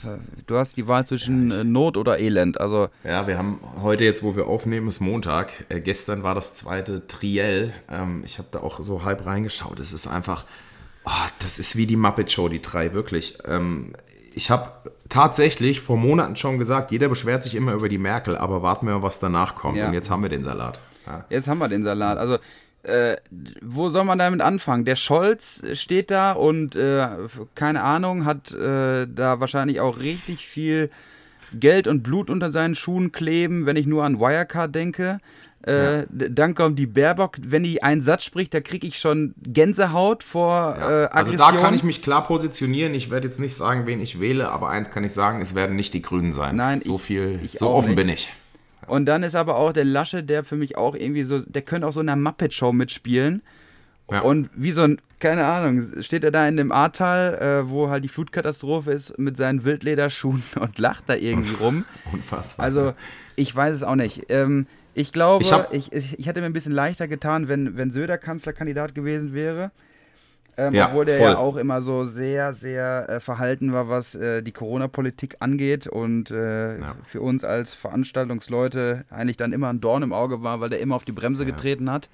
[0.46, 2.60] du hast die Wahl zwischen ja, Not oder Elend.
[2.60, 5.52] Also ja, wir haben heute jetzt, wo wir aufnehmen, ist Montag.
[5.70, 7.74] Äh, gestern war das zweite Triell.
[7.90, 9.80] Ähm, ich habe da auch so halb reingeschaut.
[9.80, 10.44] Es ist einfach,
[11.06, 13.38] oh, das ist wie die Muppet Show, die drei, wirklich.
[13.46, 13.94] Ähm,
[14.36, 14.70] ich habe
[15.08, 18.96] tatsächlich vor Monaten schon gesagt, jeder beschwert sich immer über die Merkel, aber warten wir
[18.96, 19.78] mal, was danach kommt.
[19.78, 19.88] Ja.
[19.88, 20.80] Und jetzt haben wir den Salat.
[21.30, 22.18] Jetzt haben wir den Salat.
[22.18, 22.38] Also,
[22.84, 23.16] äh,
[23.62, 24.86] wo soll man damit anfangen?
[24.86, 27.08] Der Scholz steht da und äh,
[27.56, 30.90] keine Ahnung, hat äh, da wahrscheinlich auch richtig viel
[31.54, 35.20] Geld und Blut unter seinen Schuhen kleben, wenn ich nur an Wirecard denke.
[35.66, 36.06] Äh, ja.
[36.10, 40.76] Dann kommt die Baerbock, wenn die einen Satz spricht, da kriege ich schon Gänsehaut vor
[40.78, 41.04] ja.
[41.04, 41.40] äh, Aggression.
[41.42, 42.94] Also da kann ich mich klar positionieren.
[42.94, 45.78] Ich werde jetzt nicht sagen, wen ich wähle, aber eins kann ich sagen, es werden
[45.78, 46.58] nicht die Grünen sein.
[46.58, 47.96] Nein, so ich, viel, ich so offen nicht.
[47.96, 48.30] bin ich.
[48.88, 51.88] Und dann ist aber auch der Lasche, der für mich auch irgendwie so, der könnte
[51.88, 53.42] auch so in einer Muppet-Show mitspielen.
[54.12, 54.22] Ja.
[54.22, 58.04] Und wie so ein, keine Ahnung, steht er da in dem Ahrtal, äh, wo halt
[58.04, 61.86] die Flutkatastrophe ist, mit seinen Wildlederschuhen und lacht da irgendwie rum.
[62.12, 62.66] Unfassbar.
[62.66, 62.94] Also,
[63.36, 64.26] ich weiß es auch nicht.
[64.30, 68.18] Ähm, ich glaube, ich, ich, ich, hätte mir ein bisschen leichter getan, wenn, wenn Söder
[68.18, 69.72] Kanzlerkandidat gewesen wäre.
[70.58, 71.32] Ähm, ja, obwohl der voll.
[71.32, 76.32] ja auch immer so sehr, sehr äh, verhalten war, was äh, die Corona-Politik angeht und
[76.32, 76.96] äh, ja.
[77.06, 80.96] für uns als Veranstaltungsleute eigentlich dann immer ein Dorn im Auge war, weil der immer
[80.96, 81.50] auf die Bremse ja.
[81.50, 82.10] getreten hat.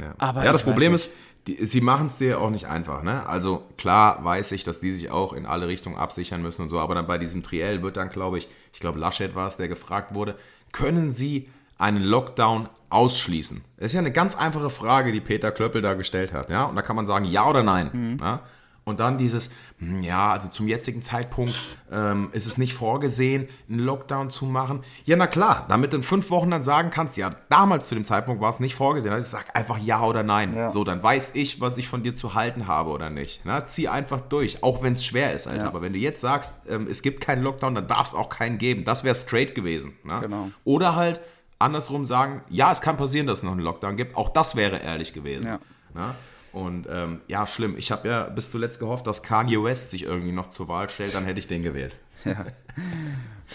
[0.00, 1.14] Ja, Aber ja das Problem ist,
[1.46, 3.02] die, sie machen es dir auch nicht einfach.
[3.02, 3.26] Ne?
[3.26, 6.78] Also klar weiß ich, dass die sich auch in alle Richtungen absichern müssen und so,
[6.78, 9.68] aber dann bei diesem Triell wird dann, glaube ich, ich glaube Laschet war es, der
[9.68, 10.36] gefragt wurde,
[10.72, 11.48] können Sie
[11.82, 13.62] einen Lockdown ausschließen?
[13.76, 16.48] Das ist ja eine ganz einfache Frage, die Peter Klöppel da gestellt hat.
[16.48, 16.64] Ja?
[16.64, 17.90] Und da kann man sagen, ja oder nein.
[17.92, 18.16] Mhm.
[18.20, 18.40] Ja?
[18.84, 21.54] Und dann dieses, hm, ja, also zum jetzigen Zeitpunkt
[21.92, 24.82] ähm, ist es nicht vorgesehen, einen Lockdown zu machen.
[25.04, 28.04] Ja, na klar, damit du in fünf Wochen dann sagen kannst, ja, damals zu dem
[28.04, 29.14] Zeitpunkt war es nicht vorgesehen.
[29.14, 30.54] Also ich sage einfach ja oder nein.
[30.54, 30.70] Ja.
[30.70, 33.42] So, dann weiß ich, was ich von dir zu halten habe oder nicht.
[33.44, 35.62] Na, zieh einfach durch, auch wenn es schwer ist, Alter.
[35.62, 35.68] Ja.
[35.68, 38.58] Aber wenn du jetzt sagst, ähm, es gibt keinen Lockdown, dann darf es auch keinen
[38.58, 38.84] geben.
[38.84, 39.96] Das wäre straight gewesen.
[40.02, 40.50] Genau.
[40.64, 41.20] Oder halt,
[41.62, 44.16] andersrum sagen, ja, es kann passieren, dass es noch einen Lockdown gibt.
[44.16, 45.46] Auch das wäre ehrlich gewesen.
[45.46, 45.58] Ja.
[45.94, 46.14] Na?
[46.52, 47.76] Und ähm, ja, schlimm.
[47.78, 51.14] Ich habe ja bis zuletzt gehofft, dass Kanye West sich irgendwie noch zur Wahl stellt,
[51.14, 51.96] dann hätte ich den gewählt.
[52.24, 52.46] Ja.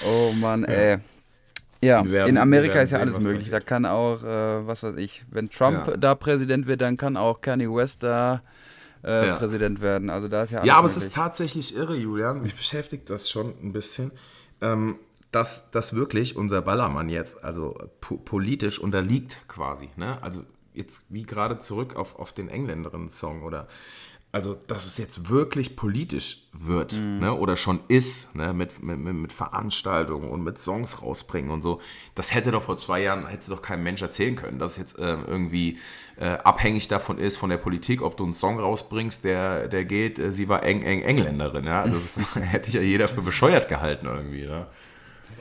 [0.05, 0.67] Oh Mann, ja.
[0.67, 0.97] ey.
[1.81, 3.49] Ja, werden, in Amerika ist ja alles möglich.
[3.49, 5.95] Da kann auch, äh, was weiß ich, wenn Trump ja.
[5.95, 8.41] da Präsident wird, dann kann auch Kanye West da
[9.03, 9.33] äh.
[9.33, 10.09] Präsident werden.
[10.09, 10.97] Also da ist ja alles Ja, aber möglich.
[10.97, 12.41] es ist tatsächlich irre, Julian.
[12.41, 14.11] Mich beschäftigt das schon ein bisschen.
[14.61, 14.97] Ähm,
[15.31, 19.89] dass, dass wirklich unser Ballermann jetzt, also po politisch unterliegt quasi.
[19.95, 20.21] Ne?
[20.21, 23.67] Also jetzt wie gerade zurück auf, auf den Engländerinnen-Song oder
[24.33, 27.19] also dass es jetzt wirklich politisch wird mhm.
[27.19, 31.81] ne, oder schon ist, ne, mit, mit, mit Veranstaltungen und mit Songs rausbringen und so,
[32.13, 34.99] das hätte doch vor zwei Jahren, hätte doch kein Mensch erzählen können, dass es jetzt
[34.99, 35.79] äh, irgendwie
[36.17, 40.19] äh, abhängig davon ist, von der Politik, ob du einen Song rausbringst, der, der geht,
[40.19, 43.69] äh, sie war eng, eng Engländerin, ja, das ist, hätte ich ja jeder für bescheuert
[43.69, 44.67] gehalten irgendwie, ne?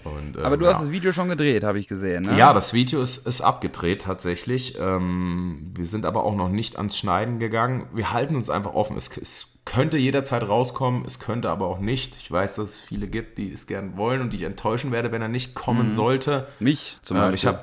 [0.07, 2.23] Und, ähm, Aber du hast das Video schon gedreht, habe ich gesehen.
[2.23, 2.37] Ne?
[2.39, 4.79] Ja, das Video ist, ist abgedreht tatsächlich.
[4.81, 7.87] Ähm, wir sind aber auch noch nicht ans Schneiden gegangen.
[7.93, 8.97] Wir halten uns einfach offen.
[8.97, 12.17] Es, es, könnte jederzeit rauskommen, es könnte aber auch nicht.
[12.23, 15.11] Ich weiß, dass es viele gibt, die es gern wollen und die ich enttäuschen werde,
[15.11, 15.91] wenn er nicht kommen mhm.
[15.91, 16.47] sollte.
[16.61, 17.51] Mich zum Beispiel.
[17.51, 17.59] Ähm,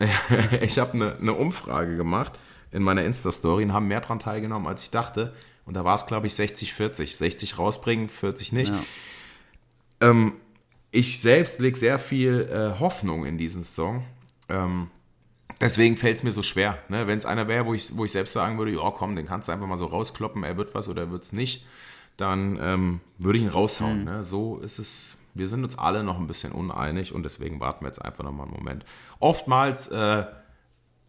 [0.00, 0.08] ich
[0.40, 2.32] habe ich hab eine, eine Umfrage gemacht
[2.72, 5.34] in meiner Insta-Story und haben mehr daran teilgenommen, als ich dachte.
[5.66, 7.14] Und da war es, glaube ich, 60-40.
[7.16, 8.72] 60 rausbringen, 40 nicht.
[8.72, 10.10] Ja.
[10.10, 10.32] Ähm,
[10.94, 14.04] ich selbst lege sehr viel äh, Hoffnung in diesen Song.
[14.48, 14.90] Ähm,
[15.60, 16.78] deswegen fällt es mir so schwer.
[16.88, 17.08] Ne?
[17.08, 19.48] Wenn es einer wäre, wo ich, wo ich selbst sagen würde, ja komm, den kannst
[19.48, 21.66] du einfach mal so rauskloppen, er wird was oder er wird es nicht,
[22.16, 24.00] dann ähm, würde ich ihn raushauen.
[24.00, 24.04] Mhm.
[24.04, 24.24] Ne?
[24.24, 25.18] So ist es.
[25.34, 28.30] Wir sind uns alle noch ein bisschen uneinig und deswegen warten wir jetzt einfach noch
[28.30, 28.84] mal einen Moment.
[29.18, 30.24] Oftmals äh,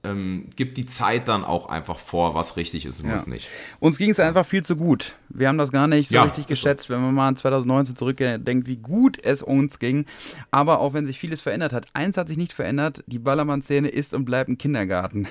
[0.06, 3.16] ähm, gibt die Zeit dann auch einfach vor, was richtig ist und ja.
[3.16, 3.50] was nicht.
[3.80, 5.16] Uns ging es einfach viel zu gut.
[5.30, 6.94] Wir haben das gar nicht so ja, richtig geschätzt, so.
[6.94, 10.06] wenn man mal an 2019 zurückdenkt, wie gut es uns ging.
[10.52, 14.14] Aber auch wenn sich vieles verändert hat, eins hat sich nicht verändert, die Ballermann-Szene ist
[14.14, 15.28] und bleibt ein Kindergarten.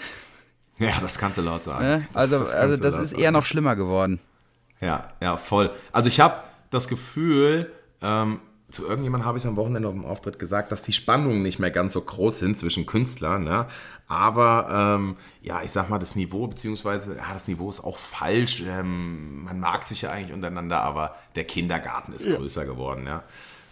[0.78, 1.84] Ja, das kannst du laut sagen.
[1.84, 4.18] Ja, also das, das, also das ist eher noch schlimmer geworden.
[4.80, 5.70] Ja, ja, voll.
[5.92, 7.70] Also ich habe das Gefühl,
[8.02, 8.40] ähm,
[8.74, 11.58] zu irgendjemandem habe ich es am Wochenende auf dem Auftritt gesagt, dass die Spannungen nicht
[11.58, 13.44] mehr ganz so groß sind zwischen Künstlern.
[13.44, 13.66] Ne?
[14.06, 18.62] Aber ähm, ja, ich sag mal, das Niveau, beziehungsweise, ja, das Niveau ist auch falsch.
[18.68, 22.37] Ähm, man mag sich ja eigentlich untereinander, aber der Kindergarten ist ja.
[22.37, 23.22] größer geworden, ja.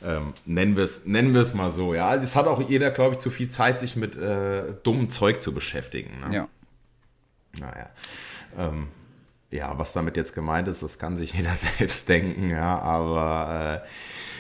[0.04, 2.14] Ähm, nennen wir es nennen mal so, ja.
[2.14, 5.52] Es hat auch jeder, glaube ich, zu viel Zeit, sich mit äh, dummem Zeug zu
[5.52, 6.20] beschäftigen.
[6.20, 6.34] Ne?
[6.34, 6.48] Ja.
[7.60, 7.90] Naja.
[8.58, 8.88] Ähm,
[9.52, 13.88] ja, was damit jetzt gemeint ist, das kann sich jeder selbst denken, ja, aber äh,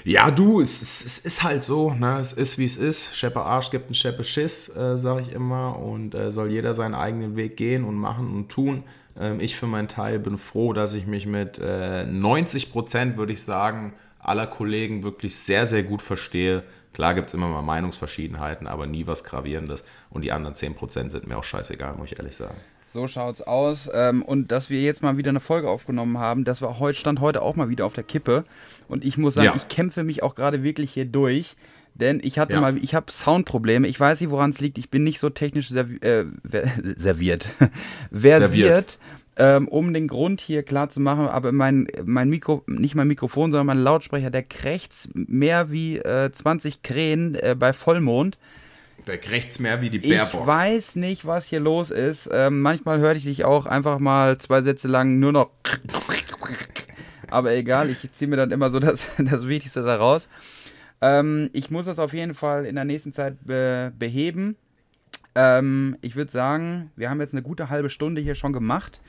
[0.04, 2.18] ja, du, es, es, es, ist halt so, ne?
[2.18, 3.16] es ist wie es ist.
[3.16, 6.94] Scheppe Arsch gibt einen Scheppe Schiss, äh, sage ich immer, und äh, soll jeder seinen
[6.94, 8.82] eigenen Weg gehen und machen und tun.
[9.16, 13.32] Ähm, ich für meinen Teil bin froh, dass ich mich mit äh, 90 Prozent, würde
[13.32, 16.64] ich sagen, aller Kollegen wirklich sehr, sehr gut verstehe.
[16.92, 19.84] Klar gibt es immer mal Meinungsverschiedenheiten, aber nie was Gravierendes.
[20.10, 22.56] Und die anderen 10 Prozent sind mir auch scheißegal, muss ich ehrlich sagen.
[22.84, 23.88] So schaut's aus.
[23.92, 27.20] Ähm, und dass wir jetzt mal wieder eine Folge aufgenommen haben, das war heute, stand
[27.20, 28.44] heute auch mal wieder auf der Kippe.
[28.88, 29.54] Und ich muss sagen, ja.
[29.56, 31.56] ich kämpfe mich auch gerade wirklich hier durch.
[31.94, 32.60] Denn ich hatte ja.
[32.60, 33.86] mal, ich habe Soundprobleme.
[33.86, 34.78] Ich weiß nicht, woran es liegt.
[34.78, 36.24] Ich bin nicht so technisch servi äh,
[36.96, 37.48] serviert.
[38.12, 38.98] versiert.
[39.36, 43.50] Ähm, um den Grund hier klar zu machen, aber mein, mein Mikro, nicht mein Mikrofon,
[43.50, 48.36] sondern mein Lautsprecher, der krächzt mehr wie äh, 20 Krähen äh, bei Vollmond.
[49.06, 50.42] Der rechts mehr wie die Baerbock.
[50.42, 52.28] Ich weiß nicht, was hier los ist.
[52.30, 55.50] Ähm, manchmal höre ich dich auch einfach mal zwei Sätze lang nur noch.
[57.30, 60.28] Aber egal, ich ziehe mir dann immer so das, das Wichtigste daraus.
[61.00, 64.56] Ähm, ich muss das auf jeden Fall in der nächsten Zeit be beheben.
[65.34, 69.00] Ähm, ich würde sagen, wir haben jetzt eine gute halbe Stunde hier schon gemacht.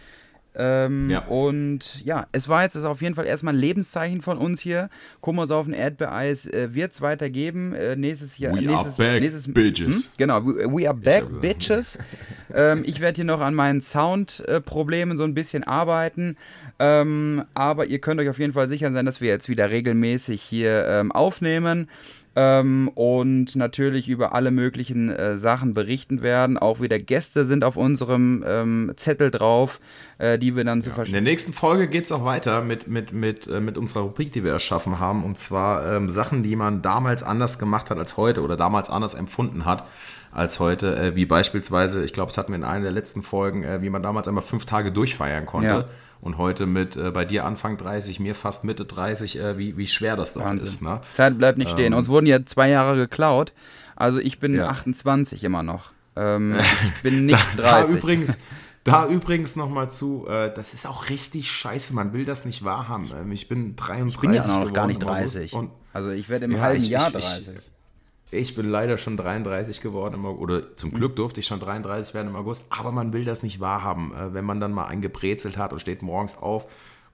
[0.56, 1.26] Ähm, ja.
[1.26, 4.90] Und ja, es war jetzt auf jeden Fall erstmal ein Lebenszeichen von uns hier.
[5.20, 7.74] Kummers auf ein Erdbeereis äh, wird es weitergeben.
[7.74, 8.54] Äh, nächstes Jahr.
[8.54, 9.96] We nächstes, are back, nächstes, bitches.
[9.96, 10.04] Hm?
[10.18, 11.98] Genau, we, we, are back, ich bitches.
[12.54, 16.38] ähm, ich werde hier noch an meinen Soundproblemen so ein bisschen arbeiten.
[16.78, 20.42] Ähm, aber ihr könnt euch auf jeden Fall sicher sein, dass wir jetzt wieder regelmäßig
[20.42, 21.88] hier ähm, aufnehmen
[22.36, 26.58] ähm, und natürlich über alle möglichen äh, Sachen berichten werden.
[26.58, 29.80] Auch wieder Gäste sind auf unserem ähm, Zettel drauf,
[30.18, 31.18] äh, die wir dann ja, zu verstehen.
[31.18, 34.32] In der nächsten Folge geht es auch weiter mit, mit, mit, äh, mit unserer Rubrik,
[34.34, 35.24] die wir erschaffen haben.
[35.24, 39.14] Und zwar ähm, Sachen, die man damals anders gemacht hat als heute oder damals anders
[39.14, 39.86] empfunden hat
[40.32, 40.96] als heute.
[40.96, 43.90] Äh, wie beispielsweise, ich glaube, es hatten wir in einer der letzten Folgen, äh, wie
[43.92, 45.68] man damals einmal fünf Tage durchfeiern konnte.
[45.68, 45.86] Ja
[46.24, 49.88] und heute mit äh, bei dir Anfang 30, mir fast Mitte 30, äh, wie, wie
[49.88, 50.68] schwer das doch Wahnsinn.
[50.68, 50.82] ist.
[50.82, 51.02] Ne?
[51.12, 51.92] Zeit bleibt nicht stehen.
[51.92, 53.52] Ähm, Uns wurden ja zwei Jahre geklaut.
[53.98, 54.68] Also ich bin ja.
[54.68, 55.92] 28 immer noch.
[56.16, 56.56] Ähm,
[56.96, 57.94] ich bin nicht da, 30.
[57.94, 58.40] Da übrigens,
[58.86, 63.12] da übrigens nochmal zu, äh, das ist auch richtig scheiße, man will das nicht wahrhaben.
[63.14, 65.54] Ähm, ich bin 33 Ich bin ja noch gar nicht 30.
[65.92, 67.50] also ich werde im ja, halben ich, Jahr 30.
[68.34, 72.30] Ich, bin leider schon 33 geworden, im, oder zum Glück durfte ich schon 33 werden
[72.30, 75.74] im August, aber man will das nicht wahrhaben, äh, wenn man dann mal eingebrezelt hat
[75.74, 76.68] und steht morgens auf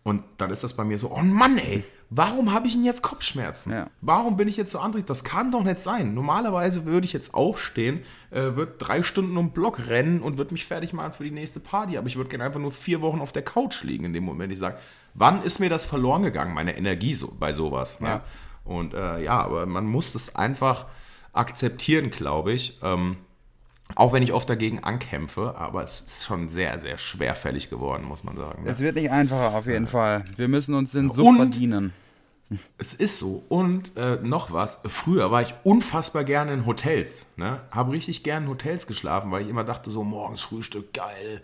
[0.03, 3.01] und dann ist das bei mir so, oh Mann ey, warum habe ich denn jetzt
[3.01, 3.71] Kopfschmerzen?
[3.71, 3.87] Ja.
[4.01, 5.05] Warum bin ich jetzt so andrig?
[5.05, 6.13] Das kann doch nicht sein.
[6.13, 8.01] Normalerweise würde ich jetzt aufstehen,
[8.31, 11.59] äh, würde drei Stunden um Block rennen und würde mich fertig machen für die nächste
[11.59, 14.23] Party, aber ich würde gerne einfach nur vier Wochen auf der Couch liegen in dem
[14.23, 14.77] Moment, ich sage,
[15.13, 17.99] wann ist mir das verloren gegangen, meine Energie so, bei sowas?
[17.99, 18.07] Ne?
[18.07, 18.23] Ja.
[18.63, 20.85] Und äh, ja, aber man muss es einfach
[21.33, 22.79] akzeptieren, glaube ich.
[22.83, 23.17] Ähm,
[23.95, 28.23] Auch wenn ich oft dagegen ankämpfe, aber es ist schon sehr, sehr schwerfällig geworden, muss
[28.23, 28.63] man sagen.
[28.67, 30.23] Es wird nicht einfacher, auf jeden Fall.
[30.35, 31.93] Wir müssen uns den Und- verdienen.
[32.79, 33.43] Es ist so.
[33.47, 34.81] Und äh, noch was.
[34.85, 37.33] Früher war ich unfassbar gerne in Hotels.
[37.35, 37.61] Ne?
[37.69, 41.41] Habe richtig gerne in Hotels geschlafen, weil ich immer dachte, so morgens Frühstück, geil.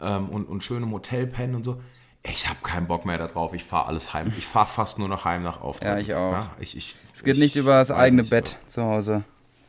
[0.00, 1.80] Ähm, und, und schön im Hotel pennen und so.
[2.22, 3.52] Ich habe keinen Bock mehr darauf.
[3.52, 4.32] Ich fahre alles heim.
[4.38, 5.88] Ich fahre fast nur noch heim nach Auftritt.
[5.88, 6.46] Ja, ich auch.
[6.60, 9.22] ich, ich, Es geht ich nicht über das eigene nicht, Bett zu Hause.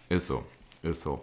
[0.10, 0.44] Ist so.
[0.84, 1.22] Ist so.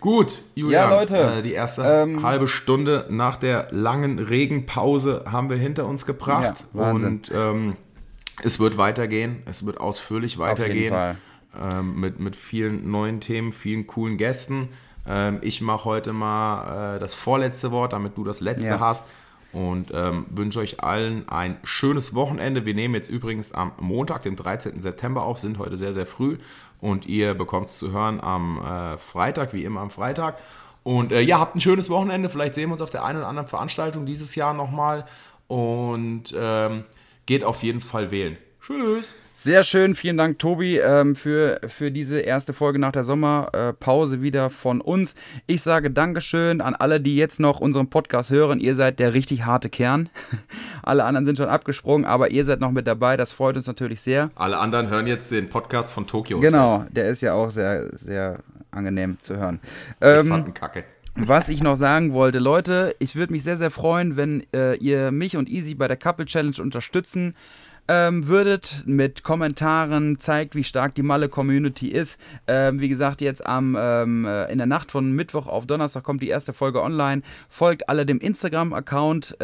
[0.00, 5.48] Gut, Julian, Ja, Leute, äh, die erste ähm, halbe Stunde nach der langen Regenpause haben
[5.50, 6.42] wir hinter uns gebracht.
[6.74, 7.06] Ja, Wahnsinn.
[7.08, 7.76] und ähm,
[8.42, 9.42] es wird weitergehen.
[9.46, 10.92] Es wird ausführlich Auf jeden weitergehen.
[10.92, 11.16] Fall.
[11.60, 14.68] Ähm, mit, mit vielen neuen Themen, vielen coolen Gästen.
[15.06, 18.80] Ähm, ich mache heute mal äh, das vorletzte Wort, damit du das letzte Ja.
[18.80, 19.08] hast.
[19.54, 22.66] Und ähm, wünsche euch allen ein schönes Wochenende.
[22.66, 24.80] Wir nehmen jetzt übrigens am Montag, den 13.
[24.80, 26.38] September auf, sind heute sehr, sehr früh.
[26.80, 30.42] Und ihr bekommt es zu hören am äh, Freitag, wie immer am Freitag.
[30.82, 32.28] Und äh, ja, habt ein schönes Wochenende.
[32.28, 35.04] Vielleicht sehen wir uns auf der einen oder anderen Veranstaltung dieses Jahr nochmal.
[35.46, 36.84] Und ähm,
[37.26, 38.36] geht auf jeden Fall wählen.
[38.66, 39.14] Tschüss.
[39.34, 44.48] Sehr schön, vielen Dank, Tobi, ähm, für, für diese erste Folge nach der Sommerpause wieder
[44.48, 45.14] von uns.
[45.46, 48.60] Ich sage Dankeschön an alle, die jetzt noch unseren Podcast hören.
[48.60, 50.08] Ihr seid der richtig harte Kern.
[50.82, 53.18] alle anderen sind schon abgesprungen, aber ihr seid noch mit dabei.
[53.18, 54.30] Das freut uns natürlich sehr.
[54.34, 56.40] Alle anderen hören jetzt den Podcast von Tokio.
[56.40, 58.38] Genau, der ist ja auch sehr, sehr
[58.70, 59.60] angenehm zu hören.
[60.00, 60.84] Ich Ähm, fand ihn kacke.
[61.16, 65.12] Was ich noch sagen wollte, Leute, ich würde mich sehr, sehr freuen, wenn äh, ihr
[65.12, 67.34] mich und Easy bei der Couple Challenge unterstützen
[67.88, 72.18] ähm, würdet mit Kommentaren, zeigt, wie stark die Malle-Community ist.
[72.46, 76.22] Ähm, wie gesagt, jetzt am, ähm, äh, in der Nacht von Mittwoch auf Donnerstag kommt
[76.22, 77.22] die erste Folge online.
[77.48, 79.36] Folgt alle dem Instagram-Account.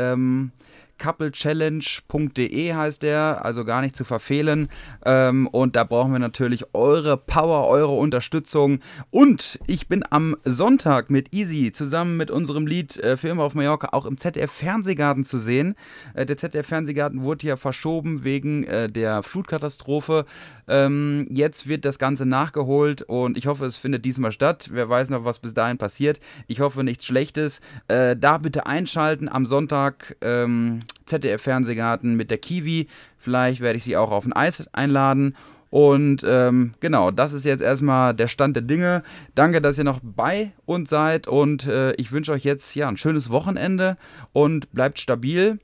[1.01, 4.69] Couplechallenge.de heißt der, also gar nicht zu verfehlen.
[5.05, 8.81] Ähm, und da brauchen wir natürlich eure Power, eure Unterstützung.
[9.11, 13.89] Und ich bin am Sonntag mit Easy zusammen mit unserem Lied äh, für auf Mallorca
[13.93, 15.75] auch im ZDF Fernsehgarten zu sehen.
[16.15, 20.27] Äh, der ZDF Fernsehgarten wurde ja verschoben wegen äh, der Flutkatastrophe.
[20.69, 24.69] Ähm, jetzt wird das Ganze nachgeholt und ich hoffe, es findet diesmal statt.
[24.73, 26.21] Wer weiß noch, was bis dahin passiert.
[26.47, 27.61] Ich hoffe nichts Schlechtes.
[27.89, 30.17] Äh, da bitte einschalten am Sonntag.
[30.21, 32.89] Ähm, ZDF Fernsehgarten mit der Kiwi.
[33.19, 35.37] Vielleicht werde ich sie auch auf ein Eis einladen.
[35.71, 39.05] Und ähm, genau, das ist jetzt erstmal der Stand der Dinge.
[39.37, 42.97] Danke, dass ihr noch bei uns seid und äh, ich wünsche euch jetzt ja ein
[42.97, 43.97] schönes Wochenende
[44.33, 45.61] und bleibt stabil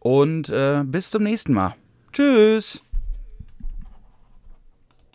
[0.00, 1.76] und äh, bis zum nächsten Mal.
[2.12, 2.82] Tschüss.